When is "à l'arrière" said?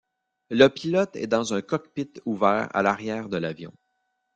2.75-3.29